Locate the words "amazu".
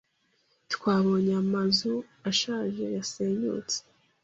1.43-1.91